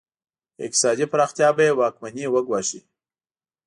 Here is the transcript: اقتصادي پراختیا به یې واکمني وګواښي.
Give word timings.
اقتصادي 0.65 1.05
پراختیا 1.11 1.49
به 1.55 1.63
یې 1.67 1.71
واکمني 1.79 2.25
وګواښي. 2.29 2.79